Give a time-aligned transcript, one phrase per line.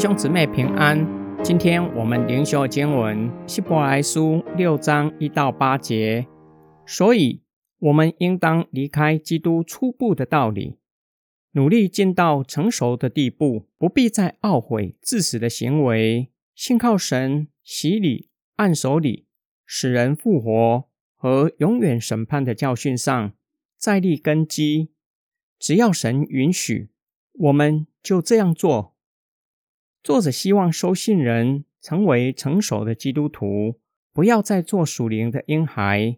[0.00, 1.06] 兄姊妹平安，
[1.44, 6.26] 今天我们灵修经文希伯来书六章一到八节。
[6.86, 7.42] 所以，
[7.80, 10.78] 我们应当离开基督初步的道理，
[11.50, 19.26] 努力进到成熟的地步，不必再懊悔致死的行为，信靠神洗礼、按手礼、
[19.66, 23.34] 使人复活和永远审判的教训上
[23.76, 24.92] 再立根基。
[25.58, 26.88] 只要神允许，
[27.34, 28.96] 我们就这样做。
[30.02, 33.78] 作者希望收信人成为成熟的基督徒，
[34.12, 36.16] 不要再做属灵的婴孩，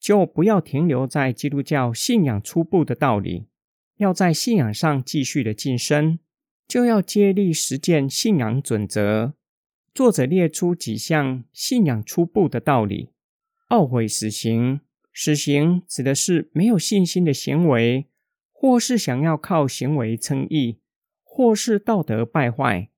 [0.00, 3.46] 就不要停留在基督教信仰初步的道理，
[3.98, 6.18] 要在信仰上继续的晋升，
[6.66, 9.34] 就要接力实践信仰准则。
[9.94, 13.10] 作者列出几项信仰初步的道理：
[13.68, 14.80] 懊悔死刑，
[15.12, 18.06] 死刑指的是没有信心的行为，
[18.52, 20.78] 或是想要靠行为称义，
[21.22, 22.88] 或是道德败坏。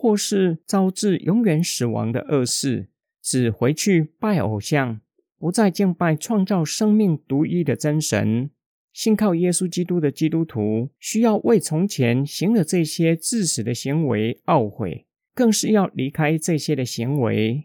[0.00, 2.88] 或是招致永远死亡的恶事，
[3.20, 5.00] 只回去拜偶像，
[5.40, 8.48] 不再敬拜创造生命独一的真神。
[8.92, 17.64] 信靠耶稣基督的基督徒，需要为从前行了这些致死的行为懊悔，更是要离开这些的行为。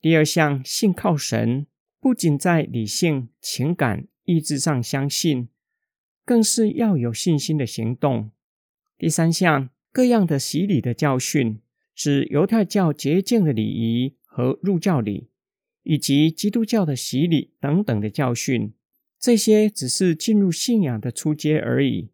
[0.00, 1.66] 第二项，信靠神，
[1.98, 5.48] 不仅在理性、情感、意志上相信，
[6.24, 8.30] 更是要有信心的行动。
[8.96, 9.70] 第三项。
[9.98, 11.58] 各样的洗礼的教训，
[11.92, 15.26] 指犹太教洁净的礼仪和入教礼，
[15.82, 18.72] 以及基督教的洗礼等等的教训，
[19.18, 22.10] 这些只是进入信仰的初阶而已。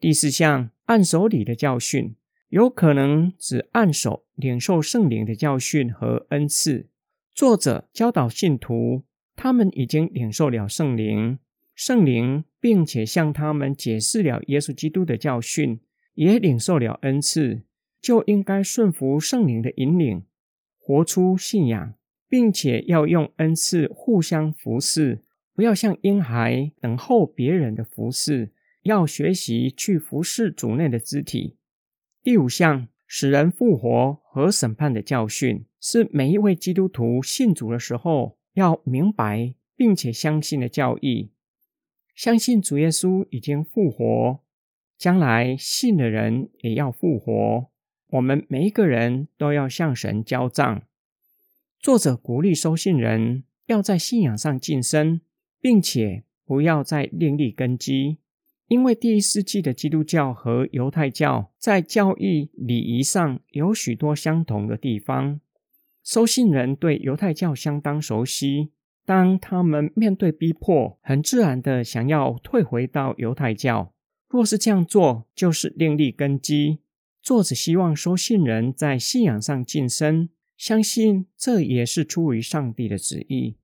[0.00, 2.16] 第四项，按手礼的教训，
[2.48, 6.88] 有可能指按手领受圣灵的教训和恩赐。
[7.32, 9.04] 作者教导信徒，
[9.36, 11.38] 他们已经领受了圣灵，
[11.76, 15.78] 圣灵并且向他们解释了耶稣基督的教训。
[16.14, 17.62] 也领受了恩赐，
[18.00, 20.24] 就应该顺服圣灵的引领，
[20.78, 21.94] 活出信仰，
[22.28, 25.22] 并且要用恩赐互相服侍，
[25.54, 31.56] 不要像婴孩等候别人的服侍，要学习去服侍主内的肢体。
[32.22, 41.32] 第五项，使人复活和审判的教训，是每一位基督徒信主的时候要明白并且相信的教义，
[42.14, 44.43] 相信主耶稣已经复活。
[44.96, 47.70] 将来信的人也要复活，
[48.10, 50.82] 我们每一个人都要向神交账。
[51.80, 55.20] 作者鼓励收信人要在信仰上晋升，
[55.60, 58.18] 并且不要再另立根基，
[58.68, 65.40] 因为第一世纪的基督教和犹太教在教义礼仪上有许多相同的地方。
[66.02, 68.72] 收信人对犹太教相当熟悉，
[69.06, 73.93] 当他们面对逼迫，很自然的想要退回到犹太教。
[74.34, 76.80] 若是这样做，就是另立根基。
[77.22, 83.58] 作者希望收信人在信仰上晋升，相信这也是出于上帝的旨意。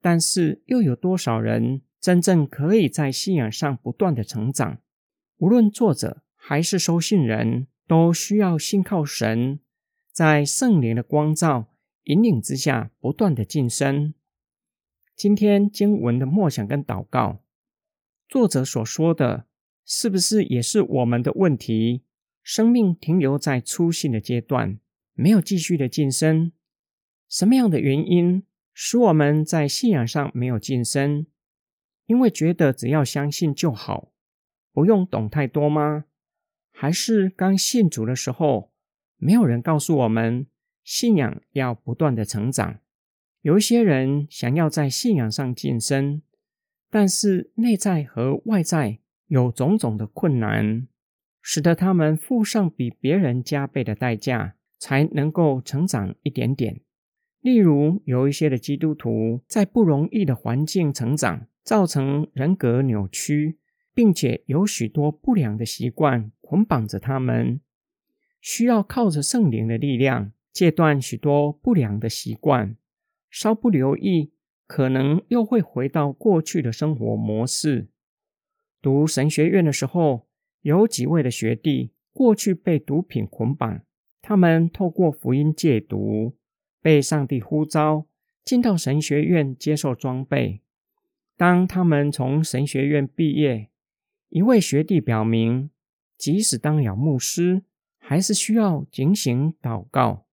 [0.00, 4.78] 但是，又有多少人真正可以在信仰上不断的成长？
[5.38, 9.58] 无论作者还是收信人，都需要信靠神，
[10.12, 11.72] 在圣灵的光照
[12.04, 14.14] 引领之下，不断的晋升。
[15.16, 17.40] 今天经文的默想跟祷告，
[18.28, 19.46] 作者所说的。
[19.88, 22.02] 是不是也是我们的问题？
[22.42, 24.80] 生命停留在初信的阶段，
[25.14, 26.50] 没有继续的晋升。
[27.28, 28.44] 什么样的原因
[28.74, 31.26] 使我们在信仰上没有晋升？
[32.06, 34.12] 因为觉得只要相信就好，
[34.72, 36.06] 不用懂太多吗？
[36.72, 38.72] 还是刚信主的时候，
[39.16, 40.48] 没有人告诉我们
[40.82, 42.80] 信仰要不断的成长？
[43.42, 46.22] 有一些人想要在信仰上晋升，
[46.90, 48.98] 但是内在和外在。
[49.28, 50.86] 有种种的困难，
[51.42, 56.80] 使得他们付上比别人加倍的代价，才能够成长一点点。
[57.40, 63.58] 例如，有一些的基督徒在不容易的环境成长，造成人格扭曲，
[63.94, 67.60] 并且有许多不良的习惯捆绑着他们，
[68.40, 72.76] 需要靠着圣灵的力量戒断许多不良的习惯。
[73.30, 74.32] 稍不留意，
[74.66, 77.88] 可能又会回到过去的生活模式。
[78.86, 80.28] 读神学院的时候，
[80.62, 83.80] 有几位的学弟过去被毒品捆绑，
[84.22, 86.36] 他们透过福音戒毒，
[86.80, 88.06] 被上帝呼召
[88.44, 90.60] 进到神学院接受装备。
[91.36, 93.70] 当他们从神学院毕业，
[94.28, 95.70] 一位学弟表明，
[96.16, 97.64] 即使当了牧师，
[97.98, 100.26] 还是需要警醒祷告。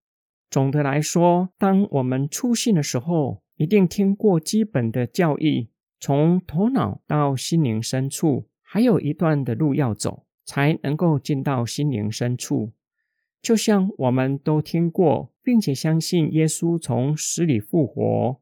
[0.51, 5.69] 总的来说，当我们出信的时候，一定听过基本的教义。
[6.05, 12.73] 从头脑到心灵深处，还有一段的路要走，才能够进到心灵深处。
[13.41, 18.41] 就像我们都听过，并且相信耶稣从死里复活。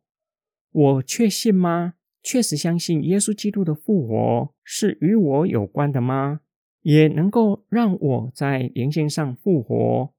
[0.71, 1.93] 我确信吗？
[2.23, 6.39] 确实相信耶稣基督的复活是与我有关的吗？
[6.81, 10.11] 也能够让我在灵性上复活，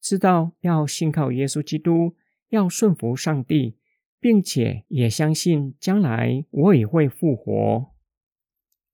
[0.00, 2.16] 知道要信靠耶稣基督，
[2.48, 3.76] 要顺服上帝，
[4.20, 7.90] 并且也相信将来我也会复活。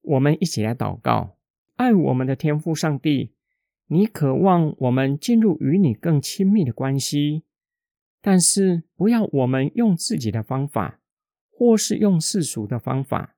[0.00, 1.37] 我们一起来祷告：
[1.75, 3.34] 爱我们的天父上帝，
[3.88, 7.43] 你渴望我们进入与你更亲密的关系，
[8.23, 11.00] 但是不要我们用自己的方法。
[11.58, 13.34] 或是用世俗的方法，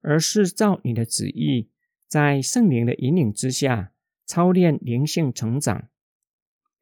[0.00, 1.68] 而是照你的旨意，
[2.06, 3.92] 在圣灵的引领之下，
[4.24, 5.90] 操练灵性成长。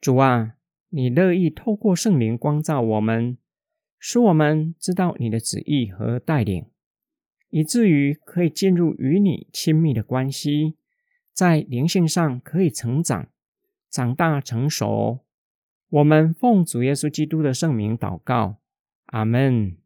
[0.00, 0.54] 主啊，
[0.90, 3.36] 你乐意透过圣灵光照我们，
[4.08, 6.66] 使我们知道你的旨意和带领，
[7.50, 10.76] 以至于可以进入与你亲密的关系，
[11.32, 13.28] 在灵性上可以成长、
[13.90, 15.24] 长大成熟。
[15.88, 18.60] 我们奉主耶稣基督的圣名祷告，
[19.06, 19.76] 阿门。